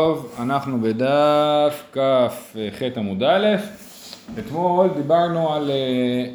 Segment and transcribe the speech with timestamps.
[0.00, 3.46] טוב, אנחנו בדף כ"ח עמוד א',
[4.38, 5.76] אתמול דיברנו על אה,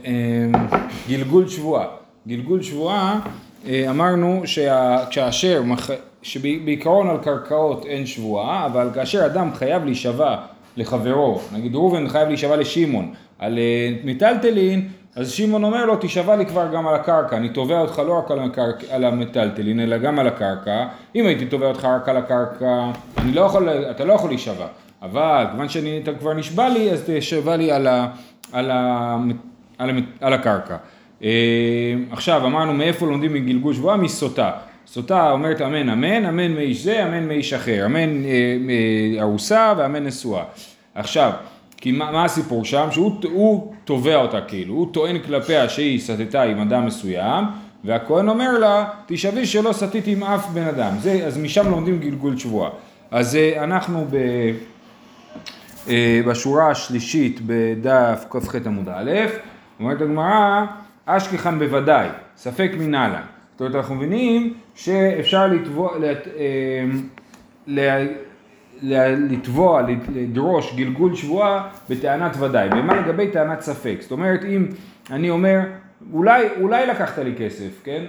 [0.06, 0.78] אה,
[1.10, 1.86] גלגול שבועה.
[2.28, 3.20] גלגול שבועה,
[3.68, 5.64] אה, אמרנו שכאשר,
[6.22, 10.38] שבעיקרון על קרקעות אין שבועה, אבל כאשר אדם חייב להישבע
[10.78, 13.60] לחברו, נגיד ראובן חייב להישבע לשמעון, על
[14.04, 18.14] מיטלטלין, אז שמעון אומר לו, תישבע לי כבר גם על הקרקע, אני תובע אותך לא
[18.14, 20.86] רק על, הקרק, על המיטלטלין, אלא גם על הקרקע.
[21.16, 24.68] אם הייתי תובע אותך רק על הקרקע, אני לא יכול, אתה לא יכול להישבע.
[25.02, 28.08] אבל כיוון שאתה כבר נשבע לי, אז תשבע לי על, ה,
[28.52, 29.18] על, ה,
[29.78, 30.78] על, ה, על הקרקע.
[31.24, 31.30] אה,
[32.12, 33.98] עכשיו, אמרנו מאיפה לומדים מגלגול שבועה?
[33.98, 34.52] מסוטה.
[34.88, 40.44] סוטה אומרת אמן אמן, אמן מאיש זה, אמן מאיש אחר, אמן אה, ארוסה ואמן נשואה.
[40.96, 41.32] עכשיו,
[41.82, 42.88] כי מה, מה הסיפור שם?
[42.92, 47.46] שהוא תובע אותה כאילו, הוא טוען כלפיה שהיא סטתה עם אדם מסוים,
[47.84, 50.92] והכהן אומר לה, תשאבי שלא סטיתי עם אף בן אדם.
[51.00, 52.70] זה, אז משם לומדים גלגול שבועה.
[53.12, 54.16] אז אה, אנחנו ב,
[55.88, 59.12] אה, בשורה השלישית בדף כ"ח עמוד א',
[59.80, 60.66] אומרת הגמרא,
[61.06, 62.08] אשכחן בוודאי,
[62.38, 63.22] ספק מנהלן.
[63.52, 68.06] זאת אומרת, אנחנו מבינים שאפשר לתבוע, לת, אה,
[68.82, 69.82] לתבוע,
[70.16, 72.70] לדרוש גלגול שבועה בטענת ודאי.
[72.72, 73.98] ומה לגבי טענת ספק?
[74.00, 74.68] זאת אומרת, אם
[75.12, 75.60] אני אומר,
[76.14, 78.04] אולי, אולי לקחת לי כסף, כן?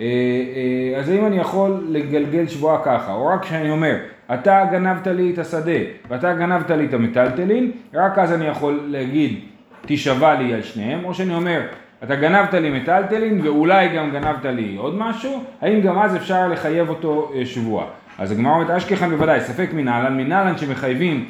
[0.00, 3.12] אה, אה, אז האם אני יכול לגלגל שבועה ככה?
[3.12, 3.96] או רק כשאני אומר,
[4.34, 9.40] אתה גנבת לי את השדה ואתה גנבת לי את המטלטלין, רק אז אני יכול להגיד,
[9.86, 11.60] תישבע לי על שניהם, או שאני אומר,
[12.04, 16.88] אתה גנבת לי מטלטלין ואולי גם גנבת לי עוד משהו, האם גם אז אפשר לחייב
[16.88, 17.86] אותו אה, שבועה?
[18.18, 21.24] אז הגמרא אומרת אשכחן בוודאי, ספק מנהלן, מנהלן שמחייבים,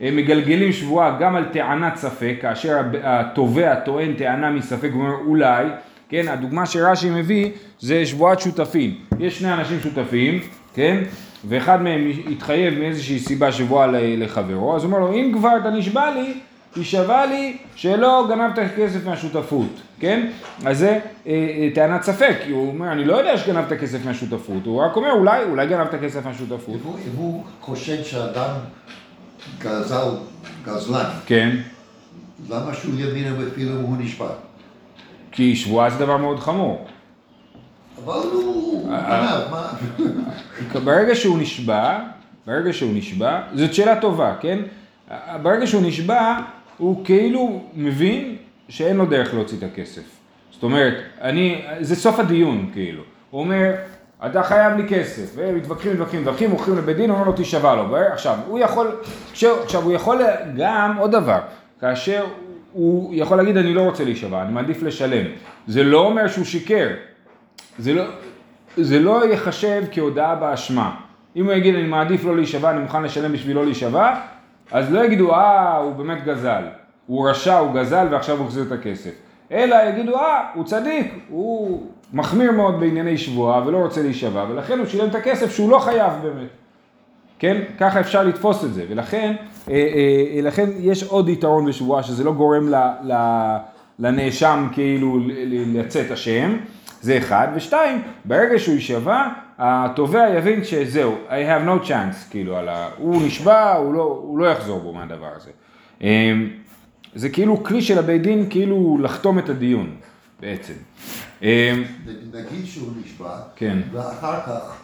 [0.00, 5.66] מגלגלים שבועה גם על טענת ספק, כאשר התובע טוען טענה מספק, הוא אומר אולי,
[6.08, 7.50] כן, הדוגמה שרש"י מביא
[7.80, 10.40] זה שבועת שותפים, יש שני אנשים שותפים,
[10.74, 11.02] כן,
[11.48, 16.10] ואחד מהם התחייב מאיזושהי סיבה שבועה לחברו, אז הוא אומר לו אם כבר אתה נשבע
[16.14, 16.34] לי
[16.74, 20.26] תישבע לי שלא גנבת כסף מהשותפות, כן?
[20.66, 24.66] אז זה אה, אה, טענת ספק, כי הוא אומר, אני לא יודע שגנבת כסף מהשותפות,
[24.66, 26.74] הוא רק אומר, אולי, אולי גנבת כסף מהשותפות.
[26.74, 28.50] אם הוא, אם הוא חושד שאדם
[29.58, 30.08] גזל,
[30.64, 31.56] גזלן, כן.
[32.50, 34.28] למה שהוא יבין אפילו אם הוא נשבע?
[35.32, 36.86] כי שבועה זה דבר מאוד חמור.
[38.04, 40.80] אבל הוא אה, גנב, מה?
[40.84, 41.98] ברגע שהוא נשבע,
[42.46, 44.58] ברגע שהוא נשבע, זאת שאלה טובה, כן?
[45.42, 46.38] ברגע שהוא נשבע,
[46.78, 48.36] הוא כאילו מבין
[48.68, 50.02] שאין לו דרך להוציא את הכסף.
[50.50, 53.02] זאת אומרת, אני, זה סוף הדיון כאילו.
[53.30, 53.74] הוא אומר,
[54.26, 57.96] אתה חייב לי כסף, ומתווכחים, מתווכחים, מתווכחים, הולכים לבית דין, אומרים לו תישבע לו.
[57.96, 58.96] עכשיו, הוא יכול,
[59.62, 60.22] עכשיו הוא יכול
[60.56, 61.40] גם, עוד דבר,
[61.80, 62.24] כאשר
[62.72, 65.26] הוא יכול להגיד אני לא רוצה להישבע, אני מעדיף לשלם.
[65.66, 66.88] זה לא אומר שהוא שיקר.
[67.78, 68.04] זה לא,
[68.76, 70.94] זה לא יחשב כהודאה באשמה.
[71.36, 74.20] אם הוא יגיד אני מעדיף לא להישבע, אני מוכן לשלם בשביל לא להישבע,
[74.72, 76.62] אז לא יגידו אה הוא באמת גזל,
[77.06, 79.10] הוא רשע, הוא גזל ועכשיו הוא החזיר את הכסף.
[79.52, 84.86] אלא יגידו אה הוא צדיק, הוא מחמיר מאוד בענייני שבועה ולא רוצה להישבע ולכן הוא
[84.86, 86.48] שילם את הכסף שהוא לא חייב באמת.
[87.38, 87.62] כן?
[87.78, 89.34] ככה אפשר לתפוס את זה ולכן
[89.70, 93.14] אה, אה, לכן יש עוד יתרון בשבועה שזה לא גורם ל, ל,
[93.98, 95.18] לנאשם כאילו
[95.74, 96.56] לצאת אשם,
[97.00, 99.26] זה אחד, ושתיים, ברגע שהוא יישבע
[99.58, 102.88] התובע יבין שזהו, I have no chance, כאילו, על ה...
[102.96, 105.50] הוא נשבע, הוא לא, הוא לא יחזור בו מהדבר הזה.
[106.00, 106.50] אמ,
[107.14, 109.96] זה כאילו כלי של הבית דין, כאילו לחתום את הדיון,
[110.40, 110.74] בעצם.
[111.42, 111.48] אמ,
[112.32, 113.78] נגיד שהוא נשבע, כן.
[113.92, 114.76] ואחר כך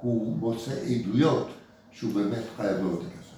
[0.00, 1.50] הוא מוצא עדויות
[1.92, 3.30] שהוא באמת חייב לו את הכסף.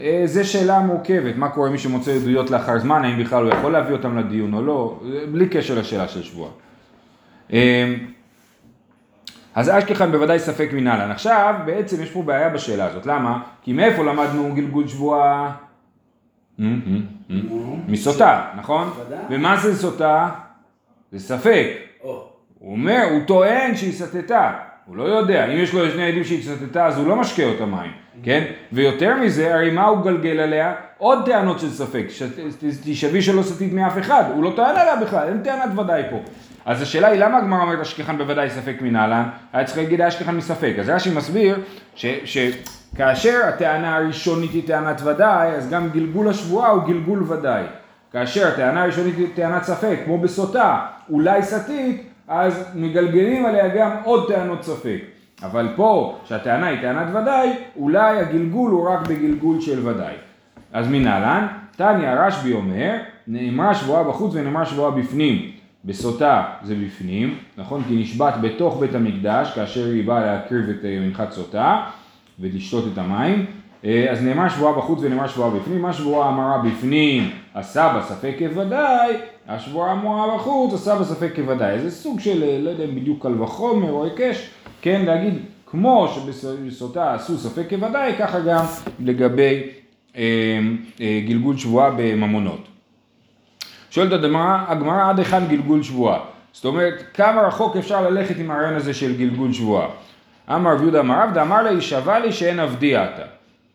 [0.00, 3.72] אה, זו שאלה מורכבת, מה קורה מי שמוצא עדויות לאחר זמן, האם בכלל הוא יכול
[3.72, 5.00] להביא אותם לדיון או לא,
[5.32, 6.50] בלי קשר לשאלה של שבוע.
[9.54, 11.10] אז אשכחן בוודאי ספק מנהלן.
[11.10, 13.42] עכשיו בעצם יש פה בעיה בשאלה הזאת, למה?
[13.62, 15.52] כי מאיפה למדנו גלגול שבועה?
[17.88, 18.90] מסוטה, נכון?
[19.30, 20.28] ומה זה סוטה?
[21.12, 21.66] זה ספק.
[22.58, 24.52] הוא אומר, הוא טוען שהיא סטתה,
[24.86, 27.66] הוא לא יודע, אם יש לו שני עדים שהיא סטתה אז הוא לא משקה אותה
[27.66, 27.90] מים,
[28.22, 28.44] כן?
[28.72, 30.74] ויותר מזה, הרי מה הוא גלגל עליה?
[30.98, 32.06] עוד טענות של ספק,
[32.84, 36.16] תשבי שלא סטית מאף אחד, הוא לא טוען עליה בכלל, אין טענת ודאי פה.
[36.66, 39.28] אז השאלה היא למה הגמרא אומרת אשכחן בוודאי ספק מנהלן?
[39.52, 40.74] היה צריך להגיד אשכחן מספק.
[40.80, 41.58] אז רש"י מסביר
[42.24, 47.62] שכאשר הטענה הראשונית היא טענת ודאי, אז גם גלגול השבועה הוא גלגול ודאי.
[48.12, 50.80] כאשר הטענה הראשונית היא טענת ספק, כמו בסוטה,
[51.10, 54.98] אולי סטית, אז מגלגלים עליה גם עוד טענות ספק.
[55.42, 60.14] אבל פה, שהטענה היא טענת ודאי, אולי הגלגול הוא רק בגלגול של ודאי.
[60.72, 62.92] אז מנהלן, תניא רשב"י אומר,
[63.26, 65.51] נאמרה שבועה בחוץ ונאמרה שבועה בפנים.
[65.84, 67.82] בסוטה זה בפנים, נכון?
[67.88, 71.84] כי נשבעת בתוך בית המקדש כאשר היא באה להקריב את אה, מנחת סוטה
[72.40, 73.46] ולשתות את המים,
[73.84, 79.16] אה, אז נאמר שבועה בחוץ ונאמר שבועה בפנים, מה שבועה אמרה בפנים עשה ספק כוודאי,
[79.48, 81.78] השבועה אמרה בחוץ עשה ספק כוודאי.
[81.78, 84.50] זה סוג של, אה, לא יודע אם בדיוק קל וחומר או היקש,
[84.80, 85.34] כן, להגיד
[85.66, 88.64] כמו שבסוטה עשו ספק כוודאי, ככה גם
[89.00, 89.62] לגבי
[90.16, 90.22] אה,
[91.00, 92.71] אה, גלגול שבועה בממונות.
[93.92, 94.12] שואלת
[94.68, 96.18] הגמרא, עד היכן גלגול שבועה?
[96.52, 99.86] זאת אומרת, כמה רחוק אפשר ללכת עם הרעיון הזה של גלגול שבועה?
[100.50, 103.22] אמר רב יהודה אמר עבדה, אמר לה, הישבע לי שאין עבדי אתה.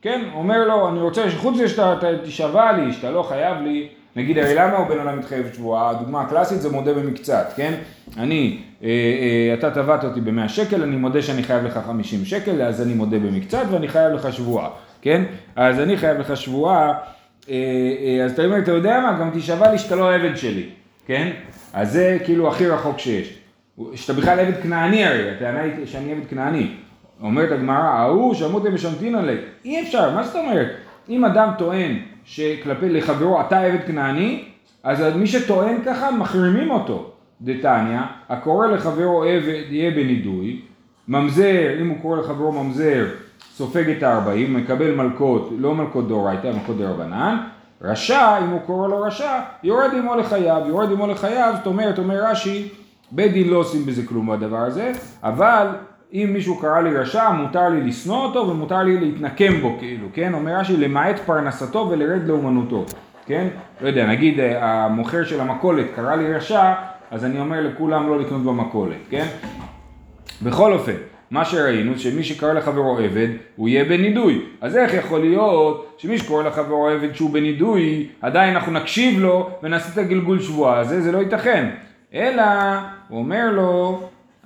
[0.02, 4.38] כן, אומר לו, אני רוצה שחוץ מזה שאתה תישבע לי, שאתה לא חייב לי, נגיד
[4.38, 5.90] הרי למה הוא בן אדם מתחייב שבועה?
[5.90, 7.74] הדוגמה הקלאסית זה מודה במקצת, כן?
[8.18, 12.62] אני, אה, אה, אתה תבעת אותי ב-100 שקל, אני מודה שאני חייב לך 50 שקל,
[12.62, 14.69] אז אני מודה במקצת ואני חייב לך שבועה,
[15.02, 15.24] כן?
[15.56, 16.94] אז אני חייב לך שבועה,
[18.25, 20.69] אז אתה אומר, אתה יודע מה, גם תישבע לי שאתה לא עבד שלי,
[21.05, 21.31] כן?
[21.73, 23.38] אז זה כאילו הכי רחוק שיש.
[23.95, 26.67] שאתה בכלל עבד כנעני הרי, הטענה היא שאני עבד כנעני.
[27.21, 29.41] אומרת הגמרא, ההוא שמותי ושמתינא ליה.
[29.65, 30.67] אי אפשר, מה זאת אומרת?
[31.09, 34.44] אם אדם טוען שכלפי לחברו אתה עבד כנעני,
[34.83, 37.11] אז מי שטוען ככה מחרימים אותו.
[37.41, 37.99] דתניא,
[38.29, 40.61] הקורא לחברו עבד יהיה בנידוי,
[41.07, 43.05] ממזר, אם הוא קורא לחברו ממזר,
[43.57, 47.38] סופג את הארבעים, מקבל מלכות, לא מלכות דאורייתא, מלכות דרבנן,
[47.81, 52.24] רשע, אם הוא קורא לו רשע, יורד עמו לחייו, יורד עמו לחייו, זאת אומרת, אומר
[52.24, 52.69] רש"י,
[53.12, 54.92] בית דין לא עושים בזה כלום בדבר הזה,
[55.24, 55.68] אבל
[56.13, 60.33] אם מישהו קרא לי רשע, מותר לי לשנוא אותו ומותר לי להתנקם בו, כאילו, כן?
[60.33, 62.86] אומר רש"י, למעט פרנסתו ולרד לאומנותו,
[63.25, 63.48] כן?
[63.81, 66.74] לא יודע, נגיד אה, המוכר של המכולת קרא לי רשע,
[67.12, 69.27] אז אני אומר לכולם לא לקנות במכולת, כן?
[70.42, 70.95] בכל אופן,
[71.31, 74.41] מה שראינו, שמי שקרא לחברו עבד, הוא יהיה בנידוי.
[74.62, 79.89] אז איך יכול להיות שמי שקורא לחברו עבד שהוא בנידוי, עדיין אנחנו נקשיב לו ונעשה
[79.94, 81.69] את הגלגול שבועה הזה, זה לא ייתכן.
[82.13, 82.44] אלא,
[83.09, 84.01] הוא אומר לו,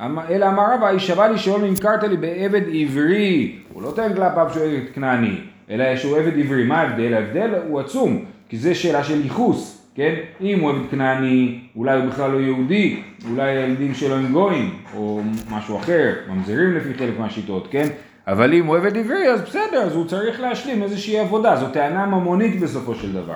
[0.05, 3.55] אמ- אלא אמר רבא, שווה לי שלא נמכרת לי בעבד עברי.
[3.73, 5.35] הוא לא טוען כלפיו שהוא עבד כנעני,
[5.69, 6.63] אלא שהוא עבד עברי.
[6.63, 7.13] מה ההבדל?
[7.13, 9.80] ההבדל הוא עצום, כי זה שאלה של ייחוס.
[10.01, 10.15] כן?
[10.41, 15.21] אם הוא עבד כנעני, אולי הוא בכלל לא יהודי, אולי הילדים שלו הם גויים, או
[15.51, 17.87] משהו אחר, ממזרים לפי חלק מהשיטות, כן?
[18.27, 22.05] אבל אם הוא עבד עברי, אז בסדר, אז הוא צריך להשלים איזושהי עבודה, זו טענה
[22.05, 23.35] ממונית בסופו של דבר,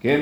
[0.00, 0.20] כן?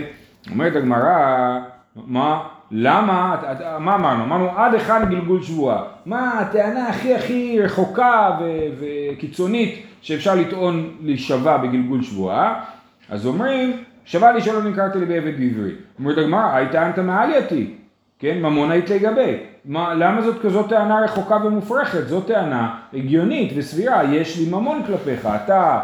[0.50, 1.58] אומרת הגמרא,
[2.06, 3.36] מה, למה,
[3.80, 4.24] מה אמרנו?
[4.24, 5.82] אמרנו עד היכן גלגול שבועה.
[6.06, 12.64] מה הטענה הכי הכי רחוקה ו- וקיצונית שאפשר לטעון להישבע בגלגול שבועה?
[13.10, 15.72] אז אומרים, שווה לי שלא נמכרתי לי בעבד בעברי.
[15.99, 17.75] אומרת הגמרא, היית טענת מעלייתי,
[18.19, 19.37] כן, ממונאית לגבי.
[19.64, 22.08] מה, למה זאת כזאת טענה רחוקה ומופרכת?
[22.08, 25.81] זאת טענה הגיונית וסבירה, יש לי ממון כלפיך, אתה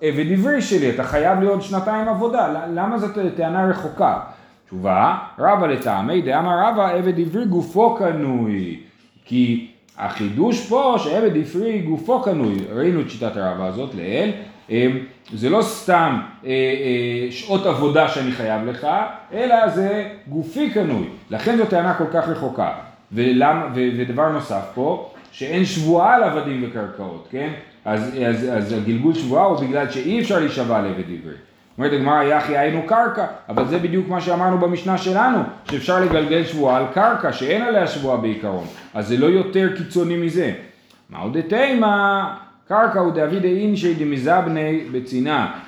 [0.00, 4.20] עבד עברי שלי, אתה חייב לי עוד שנתיים עבודה, למה זאת טענה רחוקה?
[4.66, 8.80] תשובה, רבא לטעמי דאמר רבא עבד עברי גופו קנוי.
[9.24, 14.32] כי החידוש פה שעבד עברי גופו קנוי, ראינו את שיטת הרבא הזאת לעיל,
[15.32, 18.86] זה לא סתם אה, אה, שעות עבודה שאני חייב לך,
[19.32, 21.04] אלא זה גופי קנוי.
[21.30, 22.72] לכן זו טענה כל כך רחוקה.
[23.12, 27.50] ולמה, ודבר נוסף פה, שאין שבועה על עבדים וקרקעות, כן?
[27.84, 31.34] אז, אז, אז הגלגול שבועה הוא בגלל שאי אפשר להישבע לעבד עברי.
[31.78, 35.38] אומרת הגמרא יחי היינו קרקע, אבל זה בדיוק מה שאמרנו במשנה שלנו,
[35.70, 40.52] שאפשר לגלגל שבועה על קרקע שאין עליה שבועה בעיקרון, אז זה לא יותר קיצוני מזה.
[41.10, 42.22] מה עוד תימא,
[42.68, 45.60] קרקע הוא דאבי דאינשי דמזבני בצינה,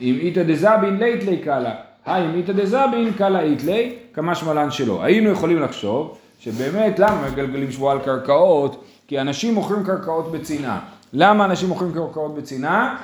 [0.00, 1.74] אם איתא דזבין לית לי קלה,
[2.06, 5.02] היי אם איתא דזבין קלה אית לי, כמה שמלן שלא.
[5.02, 8.84] היינו יכולים לחשוב שבאמת למה מגלגלים שבועה על קרקעות?
[9.08, 10.80] כי אנשים מוכרים קרקעות בצינה.
[11.12, 12.96] למה אנשים מוכרים קרקעות בצינה?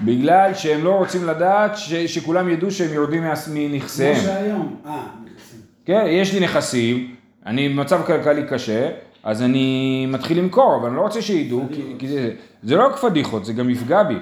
[0.00, 4.14] בגלל שהם לא רוצים לדעת ש, שכולם ידעו שהם יורדים מנכסיהם.
[4.14, 5.60] כמו שהיום, אה, נכסים.
[5.84, 7.14] כן, יש לי נכסים,
[7.46, 8.90] אני במצב כלכלי קשה,
[9.24, 12.30] אז אני מתחיל למכור, אבל אני לא רוצה שידעו, כי, כי זה,
[12.62, 14.14] זה לא רק פדיחות, זה גם יפגע בי.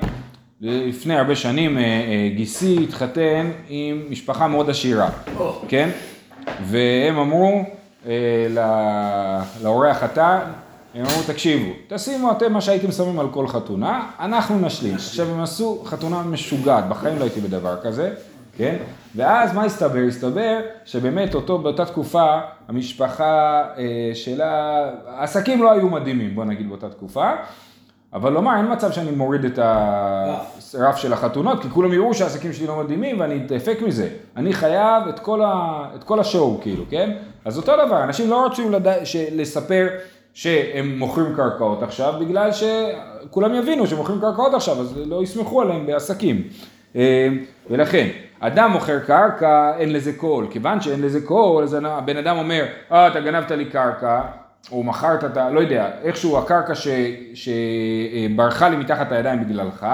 [0.60, 5.10] לפני הרבה שנים אה, אה, גיסי התחתן עם משפחה מאוד עשירה,
[5.68, 5.90] כן?
[6.66, 7.64] והם אמרו
[8.06, 8.12] אה,
[9.62, 10.38] לאורח התא,
[10.94, 14.94] הם אמרו, תקשיבו, תשימו אתם מה שהייתם שמים על כל חתונה, אנחנו נשלים.
[14.94, 18.14] עכשיו הם עשו חתונה משוגעת, בחיים לא הייתי בדבר כזה,
[18.58, 18.76] כן?
[19.16, 20.04] ואז מה הסתבר?
[20.08, 26.88] הסתבר שבאמת אותו, באותה תקופה, המשפחה אה, שלה, העסקים לא היו מדהימים, בוא נגיד באותה
[26.90, 27.30] תקופה,
[28.12, 32.66] אבל לומר, אין מצב שאני מוריד את הרף של החתונות, כי כולם יראו שהעסקים שלי
[32.66, 34.08] לא מדהימים ואני אתאפק מזה.
[34.36, 37.10] אני חייב את כל, ה, את כל השואו, כאילו, כן?
[37.44, 38.94] אז אותו דבר, אנשים לא רוצים לדע,
[39.32, 39.88] לספר
[40.34, 46.42] שהם מוכרים קרקעות עכשיו, בגלל שכולם יבינו שמוכרים קרקעות עכשיו, אז לא יסמכו עליהם בעסקים.
[46.96, 47.28] אה,
[47.70, 48.08] ולכן,
[48.44, 50.46] אדם מוכר קרקע, אין לזה קול.
[50.50, 54.20] כיוון שאין לזה קול, אז הבן אדם אומר, אה, אתה גנבת לי קרקע,
[54.72, 55.50] או מכרת את ה...
[55.50, 56.88] לא יודע, איכשהו הקרקע ש,
[57.34, 59.86] שברחה לי מתחת הידיים בגללך,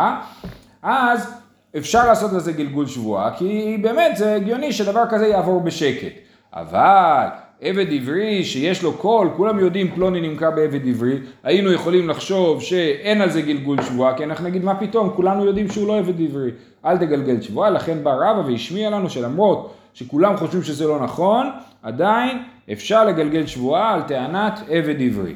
[0.83, 1.35] אז
[1.77, 6.13] אפשר לעשות לזה גלגול שבועה, כי באמת זה הגיוני שדבר כזה יעבור בשקט.
[6.55, 7.27] אבל
[7.61, 13.21] עבד עברי שיש לו קול, כולם יודעים פלוני נמכר בעבד עברי, היינו יכולים לחשוב שאין
[13.21, 16.51] על זה גלגול שבועה, כי אנחנו נגיד מה פתאום, כולנו יודעים שהוא לא עבד עברי,
[16.85, 21.47] אל תגלגל שבועה, לכן בא רבא והשמיע לנו שלמרות שכולם חושבים שזה לא נכון,
[21.83, 25.35] עדיין אפשר לגלגל שבועה על טענת עבד עברי.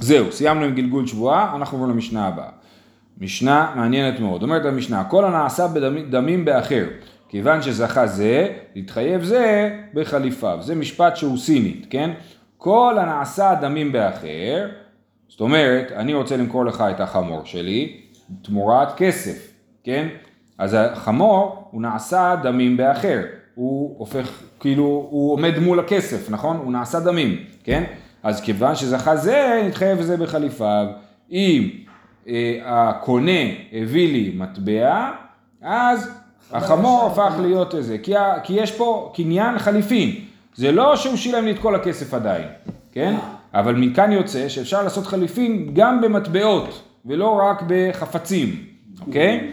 [0.00, 2.50] זהו, סיימנו עם גלגול שבועה, אנחנו עוברים למשנה הבאה.
[3.20, 6.84] משנה מעניינת מאוד, אומרת המשנה, כל הנעשה בדמים באחר,
[7.30, 10.58] כיוון שזכה זה, להתחייב זה בחליפיו.
[10.60, 12.10] זה משפט שהוא סינית, כן?
[12.56, 14.68] כל הנעשה דמים באחר,
[15.28, 18.00] זאת אומרת, אני רוצה למכור לך את החמור שלי,
[18.42, 19.52] תמורת כסף,
[19.84, 20.08] כן?
[20.58, 23.20] אז החמור הוא נעשה דמים באחר,
[23.54, 26.56] הוא הופך, כאילו, הוא עומד מול הכסף, נכון?
[26.56, 27.84] הוא נעשה דמים, כן?
[28.22, 30.86] אז כיוון שזכה זה, נתחייב בזה בחליפיו.
[31.30, 31.70] אם
[32.28, 33.40] אה, הקונה
[33.72, 35.10] הביא לי מטבע,
[35.62, 36.19] אז
[36.52, 40.14] החמור הפך להיות איזה, כי, כי יש פה קניין חליפין,
[40.54, 42.48] זה לא שהוא שילם לי את כל הכסף עדיין,
[42.92, 43.14] כן?
[43.54, 48.64] אבל מכאן יוצא שאפשר לעשות חליפין גם במטבעות ולא רק בחפצים,
[49.06, 49.50] אוקיי?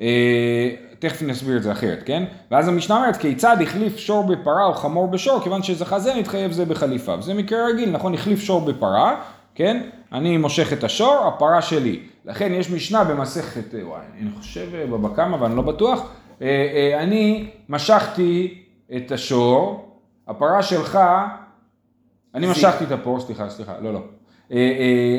[0.00, 2.24] אה, תכף נסביר את זה אחרת, כן?
[2.50, 6.64] ואז המשנה אומרת, כיצד החליף שור בפרה או חמור בשור, כיוון שזכה זה נתחייב זה
[6.64, 7.22] בחליפיו.
[7.22, 8.14] זה מקרה רגיל, נכון?
[8.14, 9.16] החליף שור בפרה,
[9.54, 9.82] כן?
[10.12, 12.00] אני מושך את השור, הפרה שלי.
[12.24, 16.12] לכן יש משנה במסכת, אה, וואי, אני חושב אה, בבא קמא, אבל אני לא בטוח.
[16.42, 18.62] אה, אני משכתי
[18.96, 19.88] את השור,
[20.28, 20.98] הפרה שלך,
[22.34, 24.00] אני משכתי את הפור, סליחה, סליחה, לא, לא.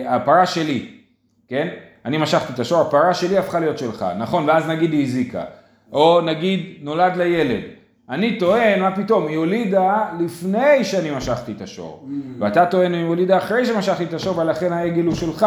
[0.05, 0.89] הפרה שלי,
[1.47, 1.67] כן?
[2.05, 4.47] אני משכתי את השור, הפרה שלי הפכה להיות שלך, נכון?
[4.47, 5.43] ואז נגיד היא הזיקה.
[5.93, 7.61] או נגיד נולד לה ילד.
[8.09, 12.03] אני טוען, מה פתאום, היא הולידה לפני שאני משכתי את השור.
[12.03, 12.11] Mm.
[12.39, 15.45] ואתה טוען, היא הולידה אחרי שמשכתי את השור, ולכן העגל הוא שלך.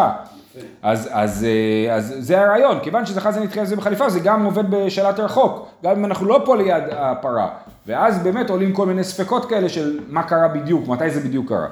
[0.83, 4.71] אז, אז, אה, אז זה הרעיון, כיוון שזכה זה נתחיל לזה בחליפה, זה גם עובד
[4.71, 7.49] בשאלת רחוק, גם אם אנחנו לא פה ליד הפרה.
[7.87, 11.69] ואז באמת עולים כל מיני ספקות כאלה של מה קרה בדיוק, מתי זה בדיוק קרה.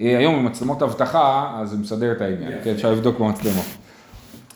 [0.00, 3.66] אה, היום עם מצלמות אבטחה, אז זה מסדר את העניין, כן, אפשר לבדוק במצלמות.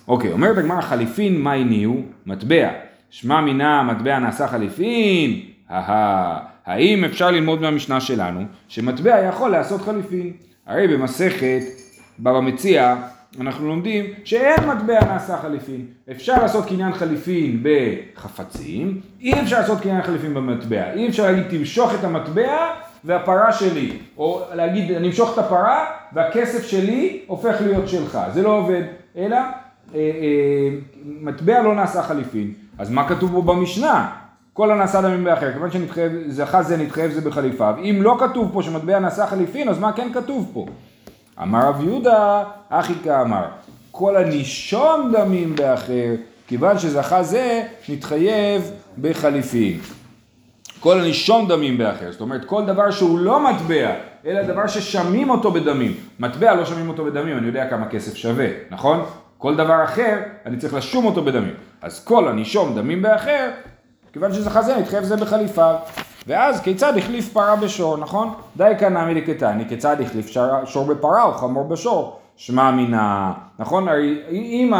[0.09, 1.97] אוקיי, אומרת הגמרא חליפין, מה הניעו?
[2.27, 2.69] מטבע.
[3.11, 5.41] שמע מינה מטבע נעשה חליפין,
[6.67, 10.33] האם אפשר ללמוד מהמשנה שלנו שמטבע יכול לעשות חליפין?
[10.67, 11.63] הרי במסכת
[12.19, 12.97] בבא מציע
[13.41, 15.87] אנחנו לומדים שאין מטבע נעשה חליפין.
[16.11, 20.93] אפשר לעשות קניין חליפין בחפצים, אי אפשר לעשות קניין חליפין במטבע.
[20.93, 22.71] אי אפשר להגיד תמשוך את המטבע
[23.05, 28.19] והפרה שלי, או להגיד אני אמשוך את הפרה והכסף שלי הופך להיות שלך.
[28.35, 28.83] זה לא עובד,
[29.17, 29.51] אלא אה,
[29.95, 30.69] אה,
[31.05, 32.53] מטבע לא נעשה חליפין.
[32.79, 34.11] אז מה כתוב פה במשנה?
[34.53, 37.75] כל הנעשה דמים באחר, כיוון שזכה זה נתחייב זה בחליפיו.
[37.79, 40.67] אם לא כתוב פה שמטבע נעשה חליפין, אז מה כן כתוב פה?
[41.39, 43.45] אמר רב יהודה, אחי כאמר,
[43.91, 46.15] כל הנישום דמים באחר,
[46.47, 48.71] כיוון שזכה זה נתחייב
[49.01, 49.79] בחליפין.
[50.81, 53.91] כל הנישום דמים באחר, זאת אומרת כל דבר שהוא לא מטבע,
[54.27, 55.95] אלא דבר ששמים אותו בדמים.
[56.19, 59.05] מטבע לא שמים אותו בדמים, אני יודע כמה כסף שווה, נכון?
[59.39, 61.55] כל דבר אחר, אני צריך לשום אותו בדמים.
[61.83, 63.51] אז כל הנישום דמים באחר,
[64.13, 65.75] כיוון שזה חזה, נתחייב זה בחליפיו.
[66.27, 68.35] ואז כיצד החליף פרה בשור, נכון?
[68.57, 70.31] די כאן נעמי לקטני, כיצד החליף
[70.65, 72.19] שור, בפרה או חמור בשור?
[72.37, 73.89] שמע מינה, נכון?
[74.31, 74.73] אם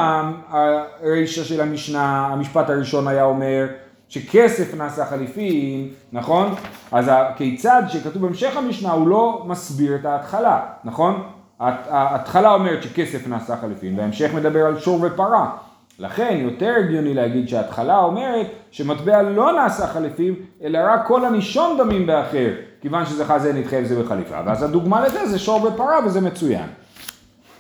[0.51, 3.67] הרישה של המשנה, המשפט הראשון היה אומר
[4.09, 6.55] שכסף נעשה חליפין, נכון?
[6.93, 11.23] אז כיצד שכתוב בהמשך המשנה הוא לא מסביר את ההתחלה, נכון?
[11.61, 15.51] ההתחלה אומרת שכסף נעשה חליפין, וההמשך מדבר על שור ופרה.
[15.99, 22.07] לכן יותר הגיוני להגיד שההתחלה אומרת שמטבע לא נעשה חליפין, אלא רק כל הנישון דמים
[22.07, 24.37] באחר, כיוון שזכה זה נתחייב זה בחליפה.
[24.47, 26.67] ואז הדוגמה לזה זה שור ופרה וזה מצוין.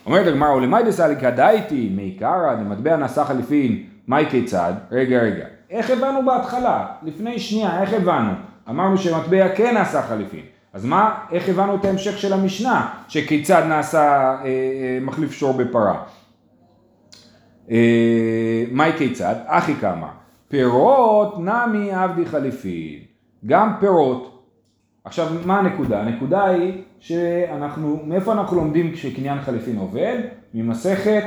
[0.06, 4.72] אומרת הגמרא, ולמאי דסליק הדייתי, מעיקרא, דמטבע נעשה חליפין, מאי כיצד?
[4.92, 5.44] רגע, רגע.
[5.70, 6.86] איך הבנו בהתחלה?
[7.02, 8.32] לפני שנייה, איך הבנו?
[8.68, 10.42] אמרנו שמטבע כן נעשה חליפין.
[10.72, 16.02] אז מה, איך הבנו את ההמשך של המשנה, שכיצד נעשה אה, אה, מחליף שור בפרה?
[17.72, 19.34] אה, מהי כיצד?
[19.46, 20.08] אחי כמה.
[20.48, 22.98] פירות נמי עבדי חליפין.
[23.46, 24.44] גם פירות.
[25.04, 26.00] עכשיו, מה הנקודה?
[26.00, 30.18] הנקודה היא שאנחנו, מאיפה אנחנו לומדים כשקניין חליפין עובד?
[30.54, 31.24] ממסכת,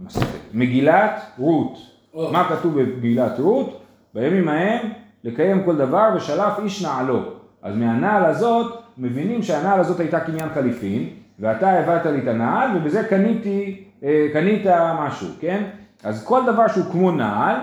[0.00, 1.78] ממסכת מגילת רות.
[2.14, 2.18] Oh.
[2.32, 3.80] מה כתוב במגילת רות?
[4.14, 4.88] בימים ההם
[5.24, 7.20] לקיים כל דבר ושלף איש נעלו.
[7.62, 11.08] אז מהנעל הזאת מבינים שהנעל הזאת הייתה קניין חליפין,
[11.38, 13.84] ואתה הבאת לי את הנעל ובזה קניתי,
[14.32, 14.62] קנית
[14.98, 15.64] משהו, כן?
[16.04, 17.56] אז כל דבר שהוא כמו נעל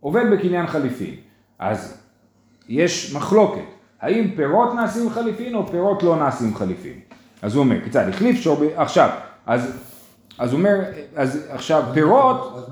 [0.00, 1.14] עובד בקניין חליפין.
[1.58, 2.02] אז
[2.68, 3.62] יש מחלוקת,
[4.00, 7.00] האם פירות נעשים חליפין או פירות לא נעשים חליפין?
[7.42, 8.62] אז הוא אומר, כיצד החליף שור, ב...
[8.76, 9.08] עכשיו,
[9.46, 9.76] אז,
[10.38, 10.80] אז הוא אומר,
[11.16, 12.68] אז עכשיו פירות?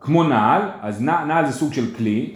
[0.00, 2.34] כמו נעל, אז נע- נעל זה סוג של כלי,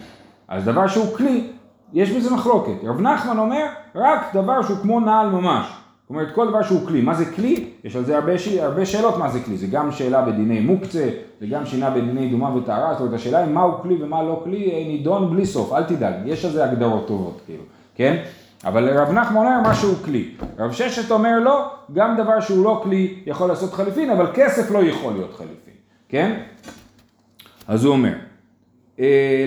[0.49, 1.51] אז דבר שהוא כלי,
[1.93, 2.73] יש בזה מחלוקת.
[2.85, 5.67] רב נחמן אומר, רק דבר שהוא כמו נעל ממש.
[6.05, 7.01] זאת אומרת, כל דבר שהוא כלי.
[7.01, 7.71] מה זה כלי?
[7.85, 8.49] יש על זה הרבה, ש...
[8.49, 9.57] הרבה שאלות מה זה כלי.
[9.57, 11.09] זה גם שאלה בדיני מוקצה,
[11.41, 12.93] זה גם שאלה בדיני דומה וטהרה.
[12.93, 16.15] זאת אומרת, השאלה היא מהו כלי ומה לא כלי, אה, נידון בלי סוף, אל תדאג.
[16.27, 17.63] יש על זה הגדרות טובות, כאילו,
[17.95, 18.23] כן?
[18.65, 20.31] אבל רב נחמן אומר מה שהוא כלי.
[20.59, 24.79] רב ששת אומר לא, גם דבר שהוא לא כלי יכול לעשות חליפין, אבל כסף לא
[24.79, 25.75] יכול להיות חליפין,
[26.09, 26.41] כן?
[27.69, 28.13] אז הוא אומר,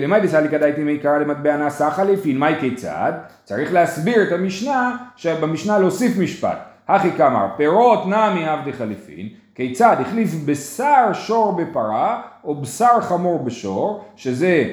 [0.02, 3.12] למאי דסליק דייתי מעיקרא למטבע נעשה חליפין, מהי כיצד?
[3.44, 6.58] צריך להסביר את המשנה, שבמשנה להוסיף משפט.
[6.88, 14.04] הכי כאמר, פירות נמי עבדי חליפין, כיצד החליף בשר שור בפרה, או בשר חמור בשור,
[14.16, 14.70] שזה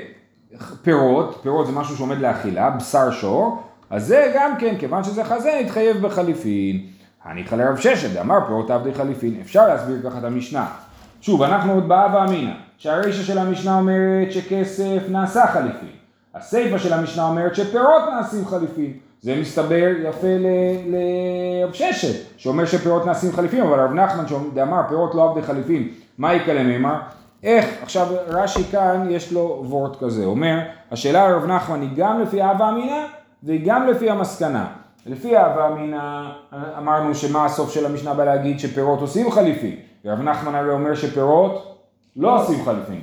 [0.82, 5.60] פירות, פירות זה משהו שעומד לאכילה, בשר שור, אז זה גם כן, כיוון שזה חזה,
[5.64, 6.82] נתחייב בחליפין.
[7.24, 10.66] הניחא לרב ששת, אמר פירות עבדי חליפין, אפשר להסביר ככה את המשנה.
[11.26, 15.90] שוב, אנחנו עוד באבא אמינא, שהרישא של המשנה אומרת שכסף נעשה חליפין.
[16.36, 18.94] הסיפא של המשנה אומרת שפירות נעשים חליפין.
[19.22, 20.28] זה מסתבר יפה
[20.88, 26.34] לרב ששת, שאומר שפירות נעשים חליפין, אבל רב נחמן שאמר פירות לא עבדי חליפין, מה
[26.34, 26.96] יקלה מימר?
[27.44, 30.60] איך, עכשיו רש"י כאן יש לו וורט כזה, אומר,
[30.92, 33.06] השאלה לרב נחמן היא גם לפי אבא אמינא
[33.44, 34.66] והיא גם לפי המסקנה.
[35.06, 36.30] לפי אבא אמינא
[36.78, 39.76] אמרנו שמה הסוף של המשנה בא להגיד שפירות עושים חליפין,
[40.06, 41.78] ורב נחמן הרי אומר שפירות
[42.16, 43.02] לא עושים חליפין.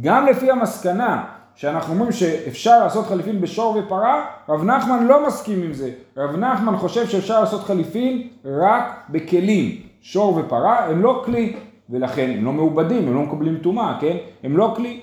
[0.00, 1.24] גם לפי המסקנה
[1.54, 5.90] שאנחנו אומרים שאפשר לעשות חליפין בשור ופרה, רב נחמן לא מסכים עם זה.
[6.16, 9.82] רב נחמן חושב שאפשר לעשות חליפין רק בכלים.
[10.00, 11.56] שור ופרה הם לא כלי,
[11.90, 14.16] ולכן הם לא מעובדים, הם לא מקבלים טומאה, כן?
[14.42, 15.00] הם לא כלי.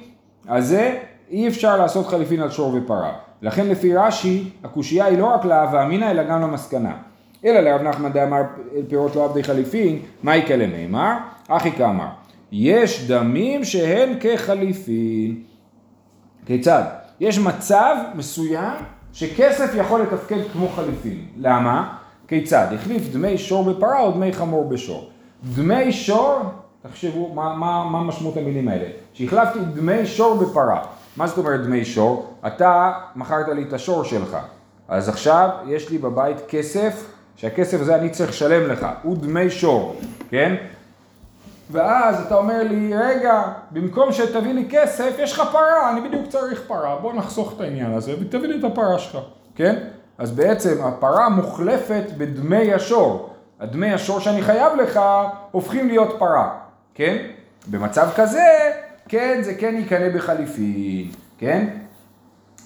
[0.47, 0.99] אז זה
[1.29, 3.11] אי אפשר לעשות חליפין על שור ופרה.
[3.41, 6.91] לכן לפי רש"י, הקושייה היא לא רק להווה אמינא, אלא גם למסקנה.
[7.45, 8.41] אלא לרב נחמן דאמר
[8.89, 11.13] פירות לא עבדי חליפין, מה יקלה מימר?
[11.47, 12.07] אחי כאמר,
[12.51, 15.43] יש דמים שהן כחליפין.
[16.45, 16.83] כיצד?
[17.19, 18.73] יש מצב מסוים
[19.13, 21.25] שכסף יכול לתפקד כמו חליפין.
[21.37, 21.97] למה?
[22.27, 22.67] כיצד?
[22.73, 25.09] החליף דמי שור בפרה או דמי חמור בשור.
[25.55, 26.39] דמי שור,
[26.81, 28.87] תחשבו מה, מה, מה משמעות המילים האלה.
[29.13, 30.85] שהחלפתי דמי שור בפרה.
[31.17, 32.33] מה זאת אומרת דמי שור?
[32.47, 34.37] אתה מכרת לי את השור שלך.
[34.87, 38.87] אז עכשיו יש לי בבית כסף, שהכסף הזה אני צריך לשלם לך.
[39.03, 39.95] הוא דמי שור,
[40.29, 40.55] כן?
[41.71, 46.61] ואז אתה אומר לי, רגע, במקום שתביא לי כסף, יש לך פרה, אני בדיוק צריך
[46.67, 49.17] פרה, בוא נחסוך את העניין הזה ותביא לי את הפרה שלך,
[49.55, 49.75] כן?
[50.17, 53.29] אז בעצם הפרה מוחלפת בדמי השור.
[53.59, 54.99] הדמי השור שאני חייב לך
[55.51, 56.49] הופכים להיות פרה,
[56.93, 57.17] כן?
[57.67, 58.45] במצב כזה,
[59.07, 61.67] כן, זה כן יקנא בחליפין, כן?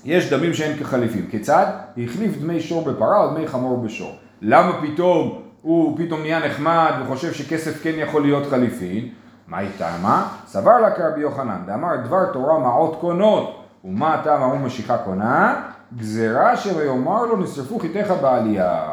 [0.05, 1.27] יש דמים שאין כחליפין.
[1.31, 1.65] כיצד?
[2.03, 4.15] החליף דמי שור בפרה או דמי חמור בשור.
[4.41, 9.09] למה פתאום הוא פתאום נהיה נחמד וחושב שכסף כן יכול להיות חליפין?
[9.47, 9.95] מה איתה?
[10.01, 10.27] מה?
[10.45, 15.61] סבר לה כרבי יוחנן, דאמר דבר תורה מעות קונות, ומה הטעם ההוא משיכה קונה?
[15.97, 18.91] גזירה שויאמר לו נשרפו חיתיך בעלייה.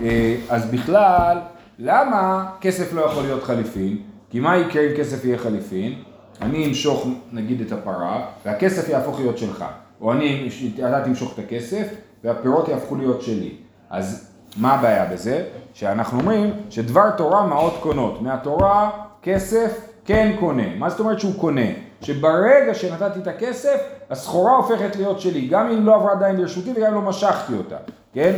[0.00, 1.38] אה, אז בכלל,
[1.78, 3.98] למה כסף לא יכול להיות חליפין?
[4.30, 5.94] כי מה יקרה אם כסף יהיה חליפין?
[6.42, 9.64] אני אמשוך נגיד את הפרה, והכסף יהפוך להיות שלך.
[10.00, 11.88] או אני, אתה תמשוך את הכסף,
[12.24, 13.56] והפירות יהפכו להיות שלי.
[13.90, 15.44] אז מה הבעיה בזה?
[15.74, 18.22] שאנחנו אומרים שדבר תורה מעות קונות.
[18.22, 18.90] מהתורה
[19.22, 20.76] כסף כן קונה.
[20.78, 21.66] מה זאת אומרת שהוא קונה?
[22.00, 23.78] שברגע שנתתי את הכסף,
[24.10, 25.46] הסחורה הופכת להיות שלי.
[25.46, 27.76] גם אם לא עברה עדיין לרשותי וגם אם לא משכתי אותה.
[28.12, 28.32] כן?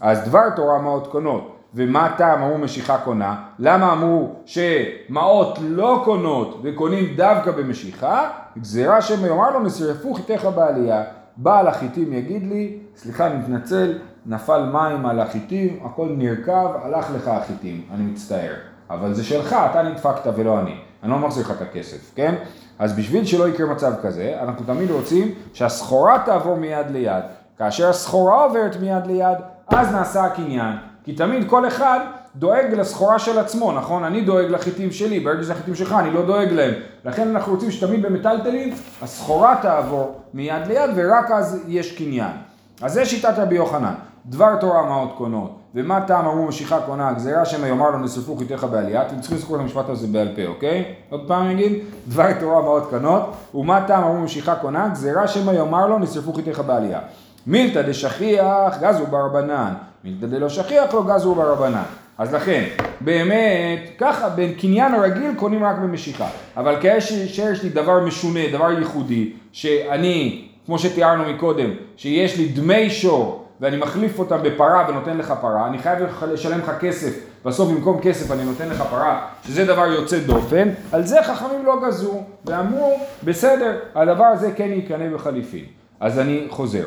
[0.00, 1.54] אז דבר תורה מעות קונות.
[1.74, 3.36] ומה הטעם אמרו משיכה קונה?
[3.58, 8.30] למה אמרו שמעות לא קונות וקונים דווקא במשיכה?
[8.58, 11.02] גזירה שם יאמר לו נשרפו חיתיך בעלייה.
[11.36, 17.82] בעל החיטים יגיד לי, סליחה מתנצל, נפל מים על החיטים, הכל נרקב, הלך לך החיטים,
[17.94, 18.54] אני מצטער.
[18.90, 20.74] אבל זה שלך, אתה נדפקת ולא אני.
[21.02, 22.34] אני לא מחזיר לך את הכסף, כן?
[22.78, 27.24] אז בשביל שלא יקרה מצב כזה, אנחנו תמיד רוצים שהסחורה תעבור מיד ליד.
[27.58, 30.76] כאשר הסחורה עוברת מיד ליד, אז נעשה הקניין.
[31.04, 32.00] כי תמיד כל אחד
[32.36, 34.04] דואג לסחורה של עצמו, נכון?
[34.04, 36.74] אני דואג לחיטים שלי, ברגע שזה החיטים שלך אני לא דואג להם.
[37.04, 42.47] לכן אנחנו רוצים שתמיד במטלטלים הסחורה תעבור מיד ליד ורק אז יש קניין.
[42.82, 43.94] אז זה שיטת רבי יוחנן.
[44.26, 48.64] דבר תורה מעות קונות, ומה טעם אמרו משיכה קונה, גזירה שמא יאמר לו נשרפו חיתיך
[48.64, 50.84] בעלייה, אתם צריכים לזכור את המשפט הזה בעל פה, אוקיי?
[51.10, 51.72] עוד פעם נגיד,
[52.08, 53.22] דבר תורה מעות קונות,
[53.54, 57.00] ומה טעם אמרו משיכה קונה, גזירה שמא יאמר לו נשרפו חיתיך בעלייה.
[57.46, 61.82] מילתא דשכיח גזו ברבנן, מילתא דלא שכיח לא גזו ברבנן.
[62.18, 62.64] אז לכן,
[63.00, 66.28] באמת, ככה, בין קניין הרגיל קונים רק במשיכה.
[66.56, 73.44] אבל כאשר לי דבר משונה, דבר ייחודי, שאני, כמו שתיארנו מקודם, שיש לי דמי שור
[73.60, 75.98] ואני מחליף אותם בפרה ונותן לך פרה, אני חייב
[76.32, 81.06] לשלם לך כסף, בסוף במקום כסף אני נותן לך פרה, שזה דבר יוצא דופן, על
[81.06, 85.64] זה חכמים לא גזרו, ואמרו, בסדר, הדבר הזה כן יקנא בחליפין.
[86.00, 86.86] אז אני חוזר.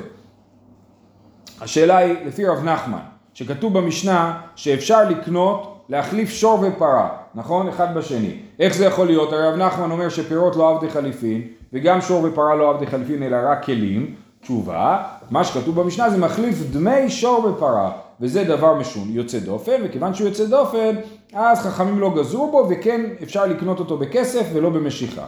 [1.61, 7.67] השאלה היא, לפי רב נחמן, שכתוב במשנה שאפשר לקנות, להחליף שור ופרה, נכון?
[7.67, 8.35] אחד בשני.
[8.59, 9.33] איך זה יכול להיות?
[9.33, 13.37] הרי רב נחמן אומר שפירות לא עבדי חליפין, וגם שור ופרה לא עבדי חליפין אלא
[13.43, 14.15] רק כלים.
[14.41, 20.13] תשובה, מה שכתוב במשנה זה מחליף דמי שור ופרה, וזה דבר משון, יוצא דופן, וכיוון
[20.13, 20.95] שהוא יוצא דופן,
[21.33, 25.25] אז חכמים לא גזרו בו, וכן אפשר לקנות אותו בכסף ולא במשיכה.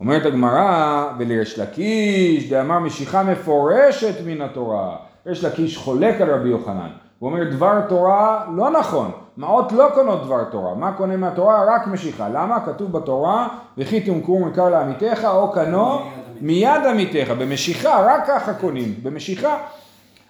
[0.00, 4.96] אומרת הגמרא, ולריש לקיש, דאמר משיכה מפורשת מן התורה.
[5.26, 6.90] ריש לקיש חולק על רבי יוחנן.
[7.20, 11.64] הוא אומר דבר תורה לא נכון, מעות לא קונות דבר תורה, מה קונה מהתורה?
[11.74, 12.28] רק משיכה.
[12.28, 12.66] למה?
[12.66, 15.98] כתוב בתורה, וכי תמכור מכר לעמיתך או קנו
[16.40, 19.58] מיד עמיתך, במשיכה, רק ככה קונים, במשיכה.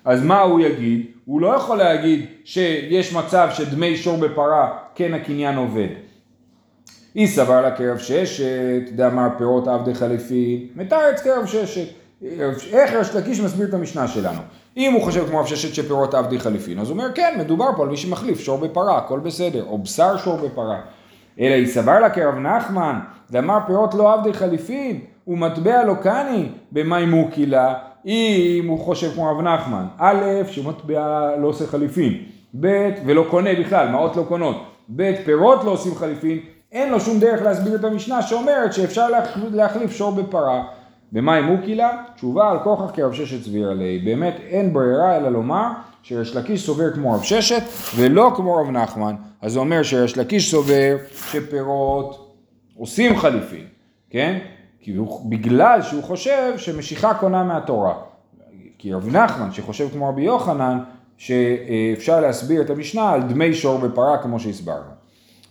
[0.05, 1.07] אז מה הוא יגיד?
[1.25, 5.89] הוא לא יכול להגיד שיש מצב שדמי שור בפרה כן הקניין עובד.
[7.15, 12.00] היא סבר לה קרב ששת, דאמר פירות עבדי חליפין, מתרץ קרב ששת.
[12.73, 14.41] איך ריש לקיש מסביר את המשנה שלנו?
[14.77, 17.83] אם הוא חושב כמו רב ששת שפירות עבדי חליפין, אז הוא אומר כן, מדובר פה
[17.83, 20.81] על מי שמחליף שור בפרה, הכל בסדר, או בשר שור בפרה.
[21.41, 22.99] אלא היא סבר לה כרב נחמן,
[23.31, 27.75] דאמר פירות לא עבדי חליפין, ומטבע לא קני, במאי מוקי לה,
[28.07, 32.25] אם הוא חושב כמו רב נחמן, א', שמטבע לא עושה חליפין,
[32.61, 34.57] ב', ולא קונה בכלל, מעות לא קונות,
[34.97, 36.39] ב', פירות לא עושים חליפין,
[36.73, 39.09] אין לו שום דרך להסביר את המשנה שאומרת שאפשר
[39.53, 40.63] להחליף שור בפרה.
[41.13, 42.03] במאי מוקי לה?
[42.15, 43.99] תשובה על כוכך כרב ששת סביר עלי.
[43.99, 45.67] באמת אין ברירה אלא לומר
[46.03, 47.63] שריש לקיש סובר כמו רב ששת
[47.97, 49.15] ולא כמו רב נחמן.
[49.43, 52.37] אז זה אומר שריש לקיש סובר שפירות
[52.77, 53.65] עושים חליפין,
[54.11, 54.39] כן?
[54.81, 57.95] כי הוא, בגלל שהוא חושב שמשיכה קונה מהתורה.
[58.79, 60.79] כי רב נחמן שחושב כמו רבי יוחנן
[61.19, 64.91] שאפשר להסביר את המשנה על דמי שור בפרה כמו שהסברנו.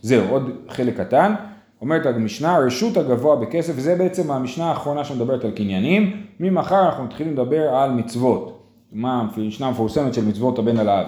[0.02, 1.36] זהו, עוד חלק קטן.
[1.82, 6.24] אומרת המשנה, רשות הגבוה בכסף, וזה בעצם המשנה האחרונה שמדברת על קניינים.
[6.40, 8.60] ממחר אנחנו מתחילים לדבר על מצוות.
[8.92, 11.08] מה המשנה המפורסמת של מצוות הבן על האב.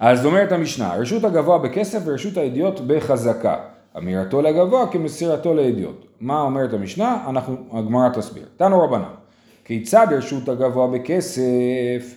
[0.00, 3.56] אז אומרת המשנה, רשות הגבוה בכסף ורשות הידיעות בחזקה.
[3.98, 6.06] אמירתו לגבוה כמסירתו לידיעות.
[6.20, 7.24] מה אומרת המשנה?
[7.28, 8.44] אנחנו, הגמרא תסביר.
[8.56, 9.02] תנו רבנן,
[9.64, 12.16] כיצד רשות הגבוה בכסף?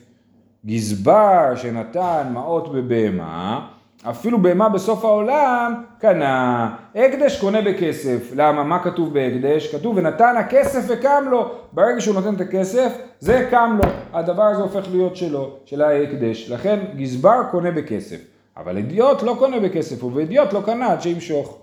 [0.66, 3.68] גזבר שנתן מעות בבהמה
[4.10, 8.32] אפילו בהמה בסוף העולם קנה, הקדש קונה בכסף.
[8.36, 8.64] למה?
[8.64, 9.76] מה כתוב בהקדש?
[9.76, 11.52] כתוב ונתן הכסף וקם לו.
[11.72, 13.92] ברגע שהוא נותן את הכסף, זה קם לו.
[14.14, 16.50] הדבר הזה הופך להיות שלו, של ההקדש.
[16.50, 18.18] לכן גזבר קונה בכסף.
[18.58, 21.58] אבל אדיוט לא קונה בכסף, ובאדיוט לא קנה עד שימשוך.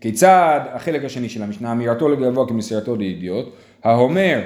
[0.00, 3.46] כיצד החלק השני של המשנה, אמירתו לגבוה כמסירתו לאדיוט,
[3.84, 4.40] האומר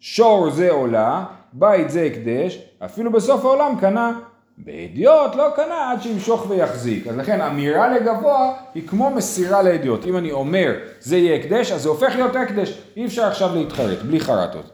[0.00, 4.18] שור זה עולה, בית זה הקדש, אפילו בסוף העולם קנה
[4.58, 7.06] באדיוט לא קנה עד שימשוך ויחזיק.
[7.06, 10.06] אז לכן אמירה לגבוה היא כמו מסירה לאדיוט.
[10.06, 12.78] אם אני אומר זה יהיה הקדש, אז זה הופך להיות הקדש.
[12.96, 14.70] אי אפשר עכשיו להתחרט, בלי חרטות.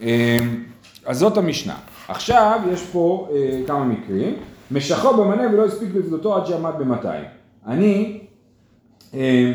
[0.00, 0.64] אמ,
[1.06, 1.76] אז זאת המשנה.
[2.08, 4.36] עכשיו יש פה אה, כמה מקרים.
[4.70, 7.24] משכו במנה ולא הספיק לפדותו עד שעמד במאתיים.
[7.66, 8.20] אני
[9.14, 9.52] אה,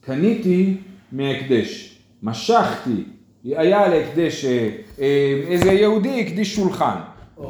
[0.00, 0.76] קניתי
[1.12, 3.04] מהקדש, משכתי,
[3.44, 4.68] היה להקדש, אה,
[5.00, 6.96] אה, איזה יהודי הקדיש שולחן.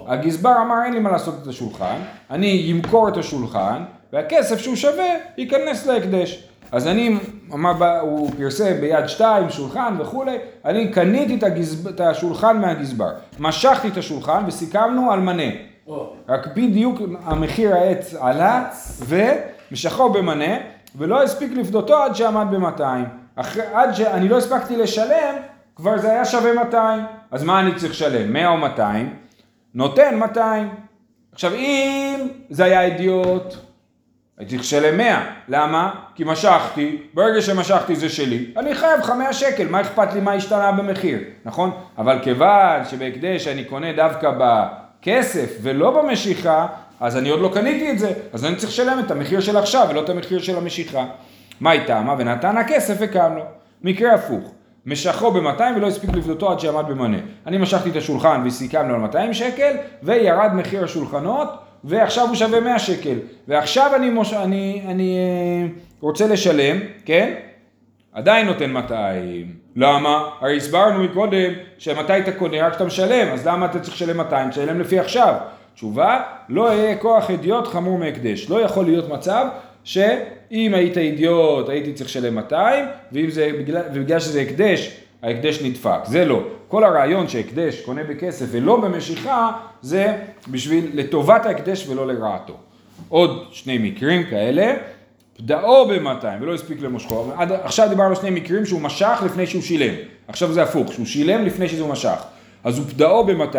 [0.07, 1.97] הגזבר אמר אין לי מה לעשות את השולחן,
[2.31, 6.49] אני אמכור את השולחן והכסף שהוא שווה ייכנס להקדש.
[6.73, 7.19] אז אני,
[7.53, 13.89] אמר, הוא פרסם ביד שתיים שולחן וכולי, אני קניתי את, הגזב, את השולחן מהגזבר, משכתי
[13.89, 15.51] את השולחן וסיכמנו על מנה.
[16.29, 18.65] רק בדיוק המחיר העץ עלה
[19.07, 20.57] ומשכו במנה
[20.97, 23.05] ולא הספיק לפדותו עד שעמד במאתיים.
[23.73, 25.35] עד שאני לא הספקתי לשלם
[25.77, 27.05] כבר זה היה שווה 200.
[27.31, 28.33] אז מה אני צריך לשלם?
[28.33, 29.15] 100 או 200?
[29.75, 30.69] נותן 200.
[31.33, 33.55] עכשיו אם זה היה אידיוט,
[34.39, 35.25] הייתי צריך לשלם 100.
[35.49, 35.95] למה?
[36.15, 40.33] כי משכתי, ברגע שמשכתי זה שלי, אני חייב לך 100 שקל, מה אכפת לי מה
[40.33, 41.71] השתנה במחיר, נכון?
[41.99, 46.67] אבל כיוון שבהקדש אני קונה דווקא בכסף ולא במשיכה,
[47.01, 49.87] אז אני עוד לא קניתי את זה, אז אני צריך לשלם את המחיר של עכשיו
[49.91, 51.05] ולא את המחיר של המשיכה.
[51.61, 52.01] מה איתה?
[52.01, 52.15] מה?
[52.19, 53.45] ונתן הכסף וקם לו.
[53.83, 54.54] מקרה הפוך.
[54.87, 57.19] משכו ב-200 ולא הספיק לבדותו עד שעמד במנה.
[57.47, 61.49] אני משכתי את השולחן וסיכמנו על 200 שקל, וירד מחיר השולחנות,
[61.85, 63.19] ועכשיו הוא שווה 100 שקל.
[63.49, 64.33] ועכשיו אני, מוש...
[64.33, 65.69] אני, אני אה,
[66.01, 67.35] רוצה לשלם, כן?
[68.13, 69.53] עדיין נותן 200.
[69.77, 70.29] למה?
[70.41, 74.51] הרי הסברנו מקודם שמתי אתה קונה רק כשאתה משלם, אז למה אתה צריך לשלם 200?
[74.51, 75.35] תשלם לפי עכשיו.
[75.75, 78.51] תשובה, לא יהיה כוח אדיוט חמור מהקדש.
[78.51, 79.47] לא יכול להיות מצב
[79.85, 85.99] שאם היית אידיוט הייתי צריך לשלם 200, ואם זה, בגלל, ובגלל שזה הקדש ההקדש נדפק,
[86.05, 86.43] זה לא.
[86.69, 90.17] כל הרעיון שהקדש קונה בכסף ולא במשיכה, זה
[90.49, 92.57] בשביל לטובת ההקדש ולא לרעתו.
[93.09, 94.75] עוד שני מקרים כאלה,
[95.37, 99.63] פדאו ב-200 ולא הספיק למושכו, עד, עכשיו דיברנו על שני מקרים שהוא משך לפני שהוא
[99.63, 99.95] שילם,
[100.29, 102.23] עכשיו זה הפוך, שהוא שילם לפני שזה משך,
[102.65, 103.57] אז הוא פדאו ב-200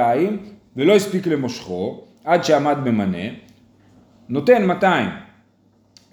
[0.76, 3.28] ולא הספיק למושכו עד שעמד במנה,
[4.30, 5.10] נותן 200,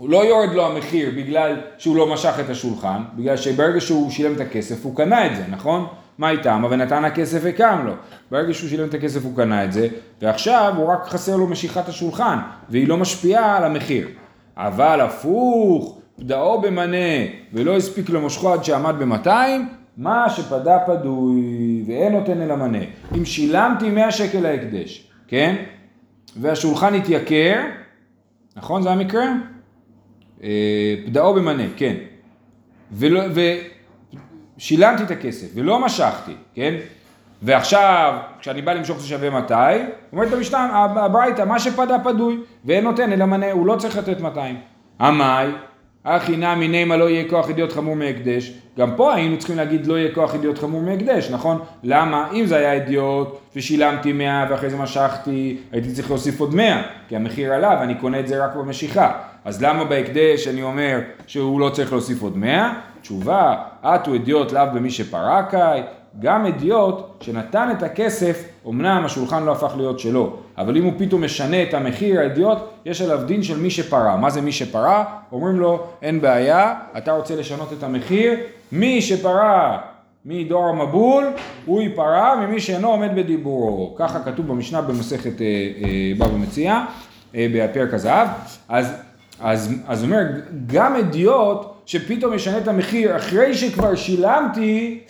[0.02, 4.34] הוא לא יורד לו המחיר בגלל שהוא לא משך את השולחן, בגלל שברגע שהוא שילם
[4.34, 5.86] את הכסף הוא קנה את זה, נכון?
[6.18, 6.64] מה איתם?
[6.70, 7.92] ונתן הכסף וקם לו.
[8.30, 9.88] ברגע שהוא שילם את הכסף הוא קנה את זה,
[10.22, 12.38] ועכשיו הוא רק חסר לו משיכת השולחן,
[12.68, 14.08] והיא לא משפיעה על המחיר.
[14.56, 19.28] אבל הפוך, פדאו במנה ולא הספיק למושכו עד שעמד ב-200,
[19.96, 22.84] מה שפדה פדוי ואין נותן אל המנה.
[23.16, 25.56] אם שילמתי 100 שקל להקדש, כן?
[26.36, 27.60] והשולחן התייקר,
[28.56, 29.32] נכון זה המקרה?
[30.42, 31.94] אה, פדאו במנה, כן.
[34.58, 36.74] ושילמתי את הכסף ולא משכתי, כן?
[37.42, 43.12] ועכשיו, כשאני בא למשוך זה שווה 200, אומרת המשנה, הברייתא, מה שפדה פדוי, ואין נותן
[43.12, 44.56] אלא מנה, הוא לא צריך לתת 200.
[44.98, 45.48] המאי,
[46.04, 48.52] הכי נמי נימה לא יהיה כוח ידיעות חמור מהקדש.
[48.78, 51.58] גם פה היינו צריכים להגיד לא יהיה כוח ידיעות חמור מהקדש, נכון?
[51.82, 52.28] למה?
[52.32, 57.16] אם זה היה ידיעות ושילמתי 100 ואחרי זה משכתי, הייתי צריך להוסיף עוד 100, כי
[57.16, 59.12] המחיר עלה ואני קונה את זה רק במשיכה.
[59.44, 62.72] אז למה בהקדש אני אומר שהוא לא צריך להוסיף עוד 100?
[63.00, 65.82] תשובה, עטו ידיעות לאו במי שפרקאי,
[66.20, 71.24] גם אדיוט שנתן את הכסף, אמנם השולחן לא הפך להיות שלו, אבל אם הוא פתאום
[71.24, 74.16] משנה את המחיר, האדיוט, יש עליו דין של מי שפרה.
[74.16, 75.04] מה זה מי שפרה?
[75.32, 78.34] אומרים לו, אין בעיה, אתה רוצה לשנות את המחיר,
[78.72, 79.78] מי שפרה
[80.24, 81.24] מדור המבול,
[81.66, 83.94] הוא ייפרע ממי שאינו עומד בדיבורו.
[83.98, 86.84] ככה כתוב במשנה במסכת אה, אה, בבא מציאה,
[87.34, 88.28] אה, בפרק הזהב.
[88.68, 88.94] אז,
[89.40, 90.22] אז, אז אומר,
[90.66, 95.00] גם אדיוט שפתאום ישנה את המחיר אחרי שכבר שילמתי,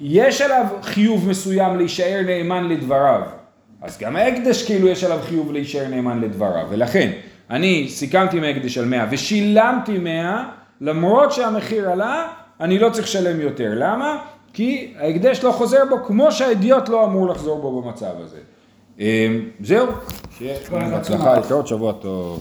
[0.00, 3.20] יש עליו חיוב מסוים להישאר נאמן לדבריו.
[3.82, 6.66] אז גם ההקדש כאילו יש עליו חיוב להישאר נאמן לדבריו.
[6.70, 7.10] ולכן,
[7.50, 10.44] אני סיכמתי מהקדש על 100 ושילמתי 100,
[10.80, 12.28] למרות שהמחיר עלה,
[12.60, 13.72] אני לא צריך לשלם יותר.
[13.76, 14.18] למה?
[14.52, 18.38] כי ההקדש לא חוזר בו כמו שהאידיוט לא אמור לחזור בו במצב הזה.
[18.98, 19.86] אמ, זהו,
[20.38, 22.40] שיהיה בהצלחה, להתראות שבוע טוב.